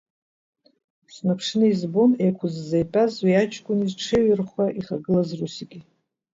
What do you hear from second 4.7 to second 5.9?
ихагылаз русики.